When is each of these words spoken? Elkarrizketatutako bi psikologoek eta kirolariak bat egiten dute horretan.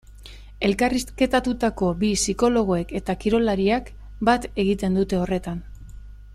Elkarrizketatutako 0.67 1.89
bi 1.99 2.09
psikologoek 2.21 2.95
eta 3.01 3.17
kirolariak 3.25 3.93
bat 4.31 4.49
egiten 4.65 4.99
dute 5.01 5.23
horretan. 5.23 5.65